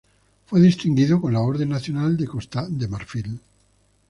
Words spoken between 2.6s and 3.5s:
de Marfil.